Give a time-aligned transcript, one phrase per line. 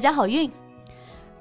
[0.00, 0.50] 家好运！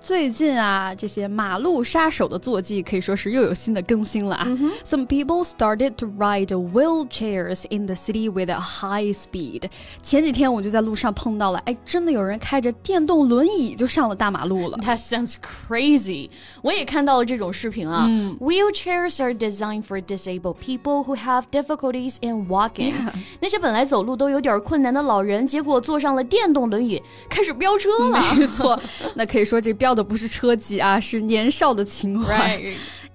[0.02, 4.48] 最近啊，这些马路杀手的坐骑可以说是又有新的更新了啊。
[4.84, 9.70] Some people started to ride wheelchairs in the city with a high speed。
[10.02, 14.78] 前几天我就在路上碰到了，哎，真的有人开着电动轮椅就上了大马路了。
[14.78, 15.36] That sounds
[15.68, 16.30] crazy。
[16.62, 18.08] 我也看到了这种视频啊。
[18.40, 22.94] Wheelchairs are designed for disabled people who have difficulties in walking。
[23.42, 28.34] 那些本来走路都有点困难的老人，结果坐上了电动轮椅，开始飙车了。
[28.36, 28.80] 没错，
[29.14, 29.89] 那可以说这飙。
[29.89, 32.61] 要的不是车技啊，是年少的情怀。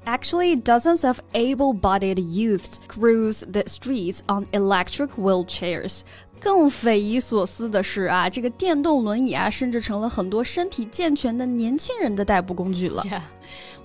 [0.05, 6.01] Actually, dozens of able-bodied youths cruise the streets on electric wheelchairs.
[6.44, 13.02] 更匪夷所思的是啊，这个电动轮椅啊，甚至成了很多身体健全的年轻人的代步工具了。
[13.04, 13.22] Yeah.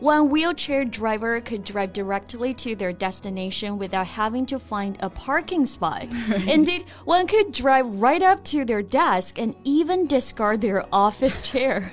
[0.01, 5.65] One wheelchair driver could drive directly to their destination without having to find a parking
[5.65, 6.07] spot.
[6.47, 11.83] Indeed, one could drive right up to their desk and even discard their office chair.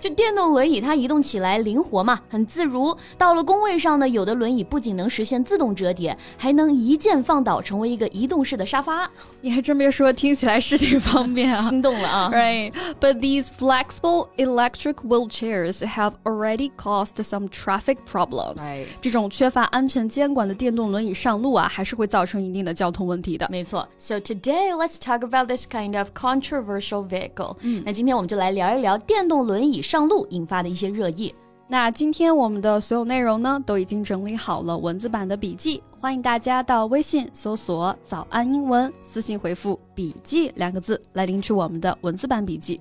[0.00, 2.96] 就电动轮椅，它移动起来灵活嘛，很自如。
[3.18, 9.10] 到了工位上呢，有的轮椅不仅能实现自动折叠，还能一键放倒，成为一个移动式的沙发。
[9.40, 12.30] 你还真别说，听起来是挺方便啊，心动了啊。
[12.32, 18.60] Right, but these flexible electric wheelchairs have already caused some traffic problems。
[19.00, 23.46] 这种缺乏安全监管的电动轮椅上路啊，还是会造成一定的交通问题的。
[23.50, 23.88] 没错。
[23.98, 27.56] So today let's talk about this kind of controversial vehicle。
[27.60, 31.34] 嗯，那今天我们就来聊一聊电动轮椅上路引发的一些热议。
[31.68, 42.80] 那今天我们的所有内容呢，都已经整理好了文字版的笔记，欢迎大家到微信搜索“早安英文”，私信回复“笔记”两个字来领取我们的文字版笔记。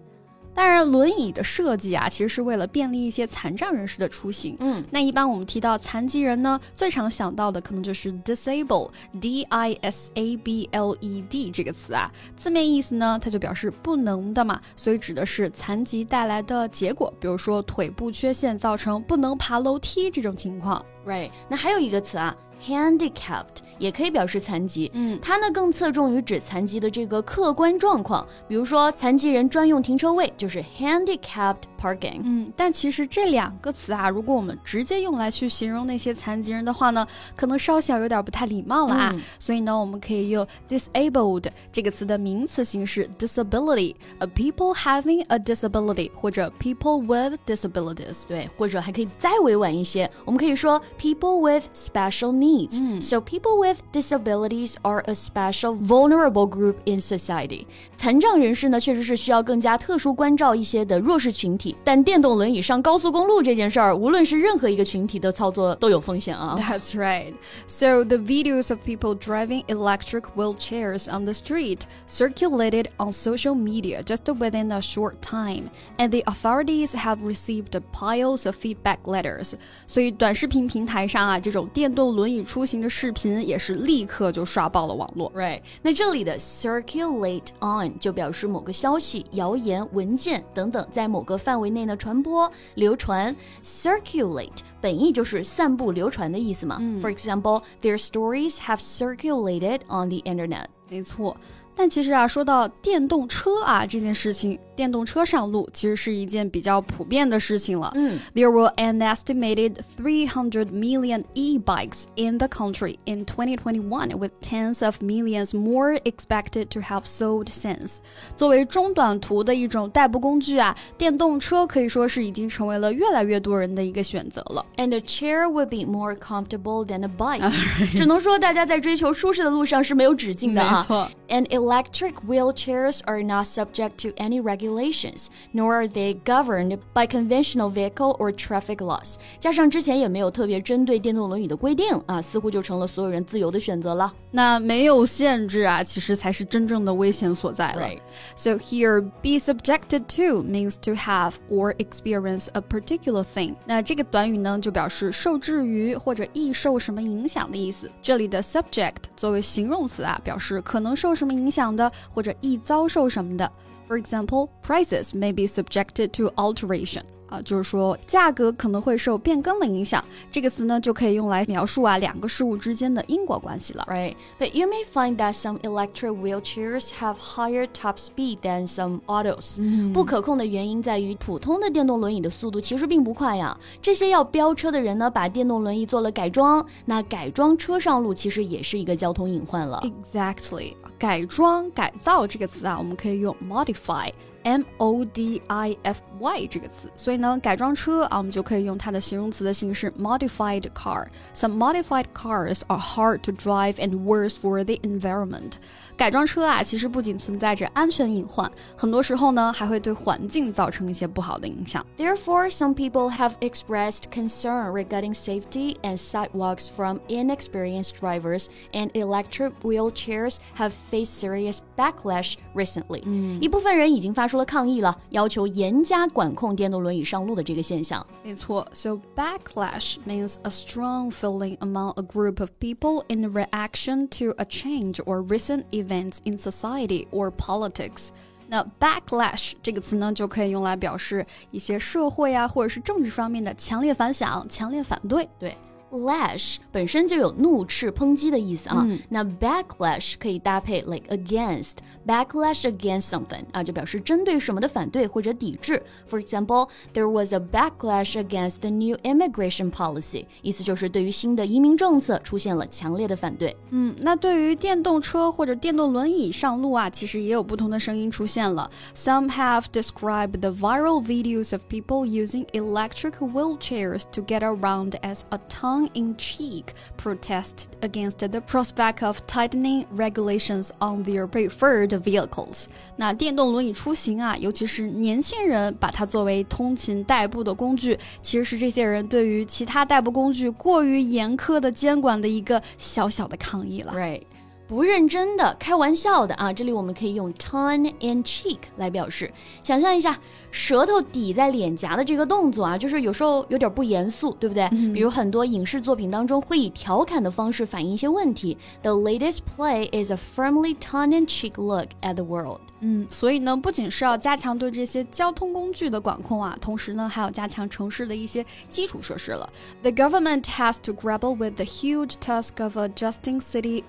[0.56, 4.56] 当然，轮椅的设计啊，其实是为了便利一些残障人士的出行。
[4.62, 20.84] 嗯，那一般我们提到残疾人呢，最常想到的可能就是 disable，d i s a b l e d 这个词啊，字面意思呢，它就表示不能的嘛，所以指的是残疾带来的结果，比如说腿部缺陷造成不能爬楼梯这种情况。
[21.06, 22.36] Right，那还有一个词啊。
[22.64, 37.06] Handicapped 也可以表示残疾，嗯，它呢更侧重于指残疾的这个客观状况，比如说残疾人专用停车位就是 handicapped parking，嗯，但其实这两个词啊，如果我们直接用来去形容那些残疾人的话呢，
[37.36, 52.45] 可能稍小有点不太礼貌了啊，所以呢，我们可以用 disabled 这个词的名词形式 disability，a people having a disability 或者 people with disabilities，对，或者还可以再委婉一些，我们可以说 people with special needs。
[52.45, 52.81] needs.
[52.81, 53.01] Mm.
[53.01, 57.67] So people with disabilities are a special vulnerable group in society.
[57.97, 61.75] 残障人士呢，确实是需要更加特殊关照一些的弱势群体。
[61.83, 66.57] 但电动轮椅上高速公路这件事儿，无论是任何一个群体的操作都有风险啊。
[66.59, 67.35] That's right.
[67.67, 74.03] So the videos of people driving electric wheelchairs on the street circulated on social media
[74.03, 79.55] just within a short time, and the authorities have received piles of feedback letters.
[79.87, 85.32] 所以短视频平台上啊，这种电动轮椅 出行的视频也是立刻就刷爆了网络。
[85.34, 93.36] Right，那这里的 circulate on 就表示某个消息、谣言、文件等等在某个范围内呢传播、流传。
[93.64, 96.78] Circulate 本意就是散布、流传的意思嘛。
[96.80, 100.66] 嗯、For example, their stories have circulated on the internet。
[100.90, 101.36] 没错。
[101.77, 107.91] 但其实啊，说到电动车啊这件事情，电动车上路其实是一件比较普遍的事情了。
[107.95, 115.57] 嗯，There were an estimated 300 million e-bikes in the country in 2021, with tens of millions
[115.57, 117.99] more expected to have sold since.
[118.37, 124.67] 作为中短途的一种代步工具啊，电动车可以说是已经成为了越来越多人的一个选择了。
[124.77, 127.51] And a chair would be more comfortable than a bike.
[127.97, 130.81] 只能说大家在追求舒适的路上是没有止境的啊。
[130.81, 131.11] 没错。
[131.29, 138.17] And electric wheelchairs are not subject to any regulations, nor are they governed by conventional vehicle
[138.19, 139.17] or traffic laws。
[139.39, 144.13] 加上之前也没有特别针对电动轮椅的规定啊，似乎就成了所有人自由的选择了。
[144.31, 147.83] 那没有限制啊，其实才是真正的危险所在了。
[147.83, 147.99] Right.
[148.37, 153.55] So here, be subjected to means to have or experience a particular thing。
[153.67, 157.91] 那这个短语呢，就表示受制于或者易受什么影响的意思。
[158.01, 163.51] 这里的 subject 作为形容词啊，表示可能受什么影响 的，或者易遭受什么的。
[163.89, 167.03] For example, prices may be subjected to alteration.
[167.28, 170.04] 啊，就是说价格可能会受变更的影响。
[170.30, 173.86] 这个词呢，就可以用来描述啊两个事物之间的因果关系了。
[173.90, 179.60] Right, but you may find that some electric wheelchairs have higher top speed than some autos.
[179.92, 183.58] 不可控的原因在于，普通的电动轮椅的速度其实并不快呀。
[183.82, 189.84] 这些要飙车的人呢，把电动轮椅做了改装，那改装车上路其实也是一个交通隐患了。
[189.84, 194.12] Exactly，改装、改造这个词啊，我们可以用 modify。
[194.45, 204.03] M O D I F Y 这个词，所以呢，改装车啊，我们就可以用它的形容词的形式 modified car。Some modified cars are hard to drive and
[204.05, 205.53] worse for the environment。
[205.99, 211.85] 改装车啊，其实不仅存在着安全隐患，很多时候呢，还会对环境造成一些不好的影响。
[211.99, 219.53] Therefore, some people have expressed concern regarding safety and sidewalks from inexperienced drivers, and electric
[219.63, 223.03] wheelchairs have faced serious backlash recently.
[223.41, 228.05] 一部分人已经发出 了抗议了，要求严加管控电动轮椅上路的这个现象。
[228.23, 235.03] 没错，so backlash means a strong feeling among a group of people in reaction to a change
[235.05, 238.09] or recent events in society or politics.
[238.49, 245.29] 那 backlash 这个词呢，就可以用来表示一些社会啊，或者是政治方面的强烈反响、强烈反对。
[245.39, 245.57] 对。
[245.95, 255.83] lash 本身就有怒斥、抨击的意思啊，那 backlash 可以搭配 like against backlash against something 啊，就表示针对什么的反对或者抵制。
[256.09, 263.57] For example, there was a backlash against the new immigration policy，意思就是对于新的移民政策出现了强烈的反对。
[263.71, 268.71] 嗯，那对于电动车或者电动轮椅上路啊，其实也有不同的声音出现了。
[268.95, 275.41] Some have described the viral videos of people using electric wheelchairs to get around as a
[275.85, 276.65] tongue-in-cheek
[276.97, 282.65] protest against the prospect of tightening regulations on their preferred vehicles。
[282.97, 293.93] 那电动轮椅出行啊，尤其是年轻人把它作为通勤代步的工具，其实是这些人对于其他代步工具过于严苛的监管的一个小小的抗议了。
[293.93, 294.23] Right.
[294.67, 299.29] 不认真的、开玩笑的啊，这里我们可以用 tongue in cheek 来表示。
[299.65, 300.17] 想象一下，
[300.53, 304.69] 舌头抵在脸颊的这个动作啊，就是有时候有点不严肃，对不对？
[304.95, 308.57] 比如很多影视作品当中会以调侃的方式反映一些问题。
[308.83, 312.61] The latest play is a firmly tongue in cheek look at the world.
[312.83, 319.51] 嗯，所以呢，不仅是要加强对这些交通工具的管控啊，同时呢，还要加强城市的一些基础设施了。
[319.83, 323.83] The government has to grapple with the huge task of adjusting city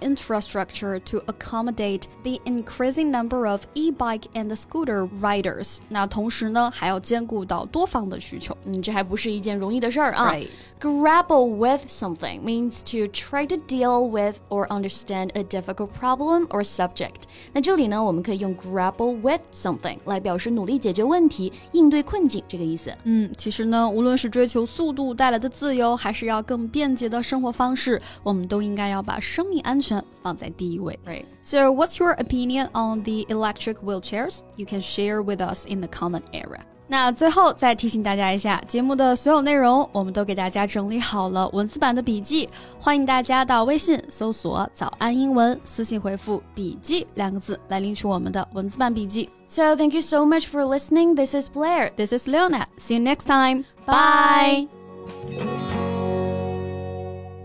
[0.65, 5.77] infrastructure to accommodate the increasing number of e-bike and scooter riders。
[5.89, 8.55] 那同时呢，还要兼顾到多方的需求。
[8.65, 10.31] 嗯，这还不是一件容易的事儿啊。
[10.31, 10.47] Right.
[10.79, 16.63] Grapple with something means to try to deal with or understand a difficult problem or
[16.63, 17.23] subject.
[17.53, 22.91] 那这里呢，我们可以用 grapple with something 来表示努力解决问题、应对困境这个意思。
[23.03, 30.99] 嗯，其实呢，无论是追求速度带来的自由，还是要更便捷的生活方式，我们都应该要把生命安全放在 第一位。
[31.05, 31.25] Right.
[31.41, 34.41] So, what's your opinion on the electric wheelchairs?
[34.55, 36.61] You can share with us in the comment area.
[36.87, 42.49] 那最后再提醒大家一下，节目的所有内容我们都给大家整理好了文字版的笔记，
[42.81, 49.29] 欢迎大家到微信搜索“早安英文”，私信回复“笔记”两个字来领取我们的文字版笔记。
[49.47, 51.15] So thank you so much for listening.
[51.15, 51.91] This is Blair.
[51.95, 52.65] This is Leona.
[52.77, 53.63] See you next time.
[53.85, 54.67] Bye.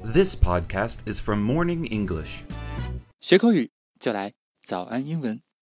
[0.02, 2.42] This podcast is from Morning English.
[3.21, 4.33] 学口语就来
[4.65, 5.43] 早安英文。